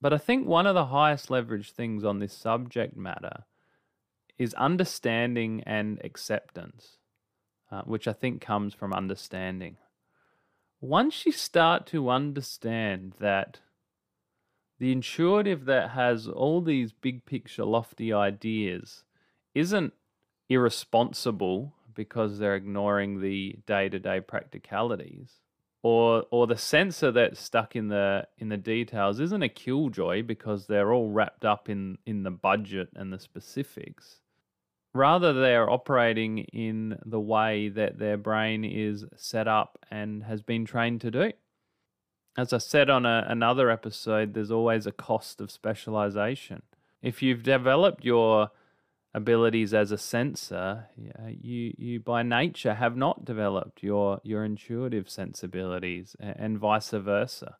But 0.00 0.14
I 0.14 0.18
think 0.18 0.46
one 0.46 0.66
of 0.66 0.74
the 0.74 0.86
highest 0.86 1.30
leverage 1.30 1.72
things 1.72 2.04
on 2.04 2.20
this 2.20 2.32
subject 2.32 2.96
matter 2.96 3.44
is 4.38 4.54
understanding 4.54 5.62
and 5.66 6.00
acceptance, 6.02 6.96
uh, 7.70 7.82
which 7.82 8.08
I 8.08 8.14
think 8.14 8.40
comes 8.40 8.72
from 8.72 8.94
understanding. 8.94 9.76
Once 10.80 11.26
you 11.26 11.32
start 11.32 11.86
to 11.88 12.08
understand 12.08 13.12
that 13.20 13.60
the 14.80 14.90
intuitive 14.90 15.66
that 15.66 15.90
has 15.90 16.26
all 16.26 16.62
these 16.62 16.90
big 16.90 17.26
picture, 17.26 17.64
lofty 17.64 18.12
ideas 18.12 19.04
isn't 19.54 19.92
irresponsible 20.48 21.74
because 21.94 22.38
they're 22.38 22.56
ignoring 22.56 23.20
the 23.20 23.56
day-to-day 23.66 24.22
practicalities 24.22 25.40
or 25.82 26.24
or 26.30 26.46
the 26.46 26.56
sensor 26.56 27.10
that's 27.12 27.40
stuck 27.40 27.76
in 27.76 27.88
the 27.88 28.26
in 28.38 28.48
the 28.48 28.56
details 28.56 29.20
isn't 29.20 29.42
a 29.42 29.48
killjoy 29.48 30.22
because 30.22 30.66
they're 30.66 30.92
all 30.92 31.10
wrapped 31.10 31.44
up 31.44 31.68
in 31.68 31.98
in 32.06 32.22
the 32.22 32.30
budget 32.30 32.88
and 32.94 33.12
the 33.12 33.18
specifics. 33.18 34.16
Rather 34.92 35.32
they're 35.32 35.70
operating 35.70 36.38
in 36.38 36.98
the 37.04 37.20
way 37.20 37.68
that 37.68 37.98
their 37.98 38.16
brain 38.16 38.64
is 38.64 39.04
set 39.16 39.46
up 39.46 39.78
and 39.90 40.24
has 40.24 40.42
been 40.42 40.64
trained 40.64 41.00
to 41.02 41.10
do 41.10 41.32
as 42.36 42.52
i 42.52 42.58
said 42.58 42.88
on 42.88 43.04
a, 43.06 43.24
another 43.28 43.70
episode 43.70 44.34
there's 44.34 44.50
always 44.50 44.86
a 44.86 44.92
cost 44.92 45.40
of 45.40 45.50
specialization 45.50 46.62
if 47.02 47.22
you've 47.22 47.42
developed 47.42 48.04
your 48.04 48.50
abilities 49.12 49.74
as 49.74 49.90
a 49.90 49.98
sensor, 49.98 50.88
you 51.28 51.74
you 51.76 52.00
by 52.00 52.22
nature 52.22 52.74
have 52.74 52.96
not 52.96 53.24
developed 53.24 53.82
your 53.82 54.20
your 54.22 54.44
intuitive 54.44 55.08
sensibilities, 55.08 56.16
and 56.20 56.58
vice 56.58 56.90
versa. 56.90 57.56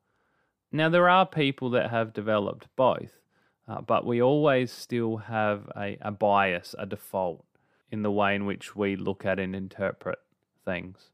Now 0.72 0.88
there 0.88 1.08
are 1.08 1.26
people 1.26 1.70
that 1.70 1.90
have 1.90 2.12
developed 2.12 2.68
both, 2.76 3.18
uh, 3.66 3.80
but 3.80 4.06
we 4.06 4.22
always 4.22 4.70
still 4.70 5.16
have 5.16 5.68
a, 5.76 5.96
a 6.00 6.12
bias, 6.12 6.74
a 6.78 6.86
default 6.86 7.44
in 7.90 8.02
the 8.02 8.10
way 8.12 8.36
in 8.36 8.46
which 8.46 8.76
we 8.76 8.94
look 8.94 9.24
at 9.24 9.40
and 9.40 9.56
interpret 9.56 10.20
things. 10.64 11.10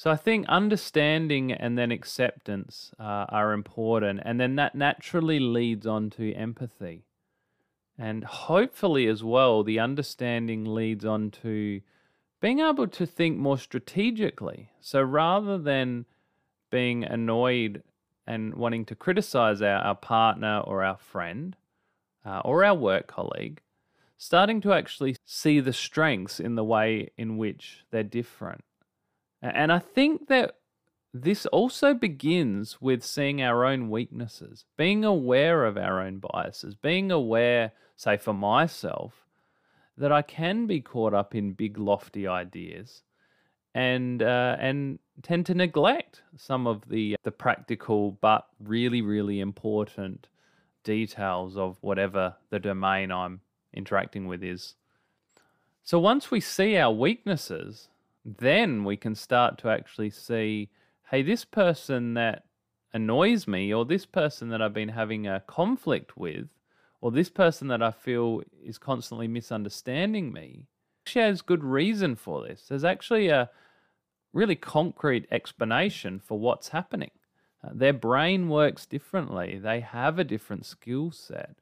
So 0.00 0.10
I 0.10 0.16
think 0.16 0.48
understanding 0.48 1.52
and 1.52 1.76
then 1.76 1.92
acceptance 1.92 2.90
uh, 2.98 3.26
are 3.28 3.52
important, 3.52 4.22
and 4.24 4.40
then 4.40 4.56
that 4.56 4.74
naturally 4.74 5.38
leads 5.38 5.86
on 5.86 6.08
to 6.12 6.32
empathy. 6.32 7.04
And 7.98 8.24
hopefully, 8.24 9.06
as 9.08 9.22
well, 9.22 9.62
the 9.62 9.78
understanding 9.78 10.64
leads 10.64 11.04
on 11.04 11.30
to 11.42 11.82
being 12.40 12.60
able 12.60 12.88
to 12.88 13.04
think 13.04 13.36
more 13.36 13.58
strategically. 13.58 14.70
So 14.80 15.02
rather 15.02 15.58
than 15.58 16.06
being 16.70 17.04
annoyed 17.04 17.82
and 18.26 18.54
wanting 18.54 18.86
to 18.86 18.94
criticize 18.94 19.60
our, 19.60 19.82
our 19.82 19.96
partner 19.96 20.60
or 20.60 20.82
our 20.82 20.96
friend 20.96 21.56
uh, 22.24 22.40
or 22.42 22.64
our 22.64 22.74
work 22.74 23.06
colleague, 23.06 23.60
starting 24.16 24.62
to 24.62 24.72
actually 24.72 25.16
see 25.26 25.60
the 25.60 25.74
strengths 25.74 26.40
in 26.40 26.54
the 26.54 26.64
way 26.64 27.10
in 27.18 27.36
which 27.36 27.84
they're 27.90 28.02
different. 28.02 28.64
And 29.42 29.72
I 29.72 29.78
think 29.78 30.28
that 30.28 30.56
this 31.12 31.46
also 31.46 31.94
begins 31.94 32.80
with 32.80 33.02
seeing 33.02 33.42
our 33.42 33.64
own 33.64 33.90
weaknesses, 33.90 34.64
being 34.76 35.04
aware 35.04 35.64
of 35.64 35.76
our 35.76 36.00
own 36.00 36.18
biases, 36.18 36.74
being 36.74 37.10
aware 37.10 37.72
say 37.96 38.16
for 38.16 38.32
myself, 38.32 39.26
that 39.96 40.10
I 40.10 40.22
can 40.22 40.66
be 40.66 40.80
caught 40.80 41.12
up 41.12 41.34
in 41.34 41.52
big 41.52 41.76
lofty 41.78 42.26
ideas 42.26 43.02
and 43.74 44.22
uh, 44.22 44.56
and 44.58 44.98
tend 45.22 45.46
to 45.46 45.54
neglect 45.54 46.22
some 46.36 46.66
of 46.66 46.88
the 46.88 47.16
the 47.22 47.30
practical 47.30 48.12
but 48.12 48.46
really 48.58 49.02
really 49.02 49.40
important 49.40 50.28
details 50.82 51.56
of 51.56 51.76
whatever 51.82 52.34
the 52.48 52.58
domain 52.58 53.12
I'm 53.12 53.42
interacting 53.74 54.26
with 54.26 54.42
is. 54.42 54.74
So 55.82 55.98
once 55.98 56.30
we 56.30 56.40
see 56.40 56.76
our 56.76 56.92
weaknesses, 56.92 57.88
then 58.38 58.84
we 58.84 58.96
can 58.96 59.14
start 59.14 59.58
to 59.58 59.68
actually 59.68 60.10
see, 60.10 60.70
hey, 61.10 61.22
this 61.22 61.44
person 61.44 62.14
that 62.14 62.44
annoys 62.92 63.46
me 63.46 63.72
or 63.72 63.84
this 63.84 64.06
person 64.06 64.48
that 64.48 64.60
I've 64.60 64.74
been 64.74 64.88
having 64.88 65.26
a 65.26 65.40
conflict 65.46 66.16
with 66.16 66.48
or 67.00 67.10
this 67.10 67.30
person 67.30 67.68
that 67.68 67.82
I 67.82 67.90
feel 67.90 68.42
is 68.64 68.78
constantly 68.78 69.28
misunderstanding 69.28 70.32
me 70.32 70.66
actually 71.10 71.22
has 71.22 71.42
good 71.42 71.64
reason 71.64 72.14
for 72.14 72.46
this. 72.46 72.66
There's 72.68 72.84
actually 72.84 73.28
a 73.28 73.50
really 74.32 74.54
concrete 74.54 75.26
explanation 75.30 76.20
for 76.20 76.38
what's 76.38 76.68
happening. 76.68 77.10
Uh, 77.64 77.70
their 77.72 77.92
brain 77.92 78.48
works 78.48 78.86
differently, 78.86 79.58
they 79.58 79.80
have 79.80 80.18
a 80.18 80.24
different 80.24 80.64
skill 80.64 81.10
set. 81.10 81.56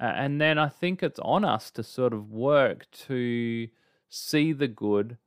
Uh, 0.00 0.04
and 0.04 0.40
then 0.40 0.58
I 0.58 0.68
think 0.68 1.02
it's 1.02 1.20
on 1.20 1.44
us 1.44 1.70
to 1.72 1.82
sort 1.82 2.12
of 2.12 2.30
work 2.30 2.90
to 3.06 3.68
see 4.08 4.52
the 4.52 4.68
good, 4.68 5.18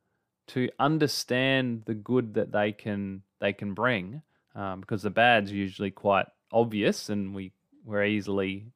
to 0.47 0.69
understand 0.79 1.83
the 1.85 1.93
good 1.93 2.33
that 2.35 2.51
they 2.51 2.71
can 2.71 3.21
they 3.39 3.53
can 3.53 3.73
bring, 3.73 4.21
um, 4.55 4.81
because 4.81 5.03
the 5.03 5.09
bad's 5.09 5.51
usually 5.51 5.91
quite 5.91 6.27
obvious, 6.51 7.09
and 7.09 7.35
we 7.35 7.51
we're 7.85 8.05
easily 8.05 8.71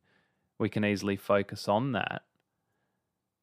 we 0.59 0.69
can 0.69 0.85
easily 0.85 1.15
focus 1.15 1.67
on 1.67 1.93
that. 1.93 2.21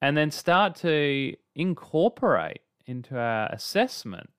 And 0.00 0.16
then 0.16 0.30
start 0.30 0.76
to 0.76 1.34
incorporate 1.56 2.60
into 2.86 3.18
our 3.18 3.46
assessment 3.46 4.30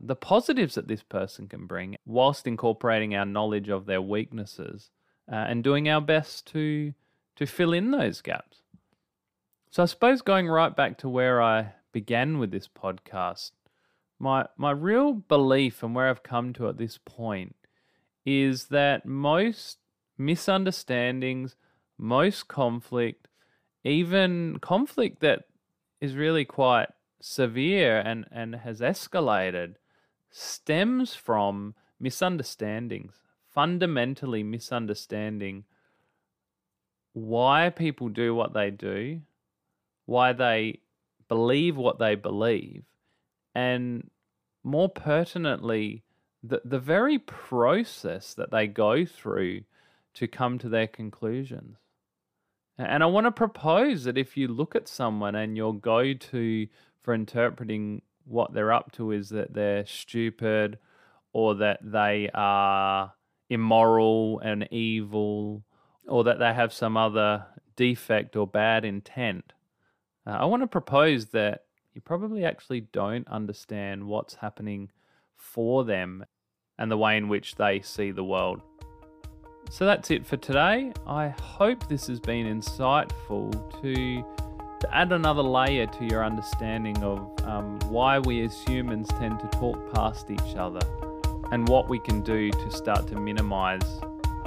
the 0.00 0.16
positives 0.16 0.74
that 0.74 0.88
this 0.88 1.02
person 1.02 1.46
can 1.46 1.66
bring 1.66 1.96
whilst 2.06 2.46
incorporating 2.46 3.14
our 3.14 3.26
knowledge 3.26 3.68
of 3.68 3.86
their 3.86 4.02
weaknesses 4.02 4.90
uh, 5.30 5.36
and 5.36 5.62
doing 5.62 5.88
our 5.88 6.00
best 6.00 6.46
to 6.48 6.92
to 7.36 7.46
fill 7.46 7.72
in 7.72 7.90
those 7.90 8.20
gaps. 8.20 8.62
So 9.70 9.82
i 9.82 9.86
suppose 9.86 10.22
going 10.22 10.48
right 10.48 10.74
back 10.74 10.98
to 10.98 11.08
where 11.08 11.40
i 11.40 11.72
began 11.92 12.38
with 12.38 12.50
this 12.50 12.68
podcast 12.68 13.52
my 14.18 14.46
my 14.56 14.70
real 14.70 15.12
belief 15.12 15.82
and 15.82 15.94
where 15.94 16.08
i've 16.08 16.22
come 16.22 16.52
to 16.52 16.68
at 16.68 16.78
this 16.78 16.98
point 17.04 17.54
is 18.24 18.66
that 18.66 19.04
most 19.04 19.78
misunderstandings 20.16 21.56
most 22.02 22.48
conflict, 22.48 23.28
even 23.84 24.58
conflict 24.60 25.20
that 25.20 25.44
is 26.00 26.16
really 26.16 26.44
quite 26.44 26.88
severe 27.20 28.00
and, 28.00 28.26
and 28.32 28.56
has 28.56 28.80
escalated, 28.80 29.76
stems 30.30 31.14
from 31.14 31.74
misunderstandings, 32.00 33.14
fundamentally 33.54 34.42
misunderstanding 34.42 35.64
why 37.12 37.70
people 37.70 38.08
do 38.08 38.34
what 38.34 38.52
they 38.52 38.70
do, 38.70 39.20
why 40.06 40.32
they 40.32 40.80
believe 41.32 41.78
what 41.78 41.98
they 41.98 42.14
believe, 42.14 42.84
and 43.54 44.10
more 44.62 44.90
pertinently, 44.90 46.02
the, 46.42 46.60
the 46.62 46.78
very 46.78 47.18
process 47.18 48.34
that 48.34 48.50
they 48.50 48.66
go 48.66 49.06
through 49.06 49.62
to 50.12 50.28
come 50.28 50.58
to 50.58 50.68
their 50.68 50.86
conclusions. 50.86 51.78
And 52.76 53.02
I 53.02 53.06
want 53.06 53.24
to 53.24 53.32
propose 53.32 54.04
that 54.04 54.18
if 54.18 54.36
you 54.36 54.46
look 54.46 54.76
at 54.76 54.86
someone 54.86 55.34
and 55.34 55.56
your 55.56 55.74
go 55.74 56.12
to 56.12 56.66
for 57.00 57.14
interpreting 57.14 58.02
what 58.26 58.52
they're 58.52 58.70
up 58.70 58.92
to 58.92 59.10
is 59.10 59.30
that 59.30 59.54
they're 59.54 59.86
stupid 59.86 60.78
or 61.32 61.54
that 61.54 61.78
they 61.82 62.28
are 62.34 63.14
immoral 63.48 64.38
and 64.40 64.68
evil 64.70 65.64
or 66.06 66.24
that 66.24 66.38
they 66.38 66.52
have 66.52 66.74
some 66.74 66.98
other 66.98 67.46
defect 67.74 68.36
or 68.36 68.46
bad 68.46 68.84
intent, 68.84 69.54
uh, 70.26 70.30
I 70.30 70.44
want 70.44 70.62
to 70.62 70.66
propose 70.66 71.26
that 71.26 71.64
you 71.94 72.00
probably 72.00 72.44
actually 72.44 72.80
don't 72.92 73.26
understand 73.28 74.04
what's 74.04 74.34
happening 74.36 74.90
for 75.36 75.84
them 75.84 76.24
and 76.78 76.90
the 76.90 76.96
way 76.96 77.16
in 77.16 77.28
which 77.28 77.56
they 77.56 77.80
see 77.80 78.10
the 78.10 78.24
world. 78.24 78.62
So 79.70 79.86
that's 79.86 80.10
it 80.10 80.26
for 80.26 80.36
today. 80.36 80.92
I 81.06 81.28
hope 81.28 81.88
this 81.88 82.06
has 82.06 82.20
been 82.20 82.46
insightful 82.46 83.52
to, 83.82 84.24
to 84.80 84.94
add 84.94 85.12
another 85.12 85.42
layer 85.42 85.86
to 85.86 86.04
your 86.04 86.24
understanding 86.24 86.96
of 87.02 87.18
um, 87.44 87.78
why 87.88 88.18
we 88.18 88.44
as 88.44 88.62
humans 88.64 89.08
tend 89.18 89.40
to 89.40 89.46
talk 89.48 89.94
past 89.94 90.30
each 90.30 90.56
other 90.56 90.80
and 91.52 91.68
what 91.68 91.88
we 91.88 91.98
can 91.98 92.22
do 92.22 92.50
to 92.50 92.70
start 92.70 93.06
to 93.08 93.16
minimize 93.18 94.00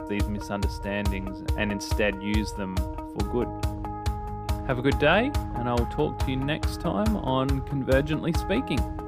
these 0.09 0.27
misunderstandings 0.27 1.43
and 1.57 1.71
instead 1.71 2.21
use 2.21 2.51
them 2.53 2.75
for 2.75 3.25
good. 3.31 3.74
Have 4.67 4.79
a 4.79 4.81
good 4.81 4.97
day, 4.97 5.31
and 5.57 5.69
I 5.69 5.73
will 5.73 5.85
talk 5.85 6.17
to 6.19 6.31
you 6.31 6.37
next 6.37 6.81
time 6.81 7.17
on 7.17 7.61
Convergently 7.67 8.35
Speaking. 8.35 9.04